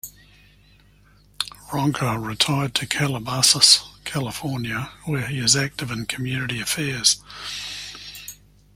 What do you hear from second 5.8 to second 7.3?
in community affairs.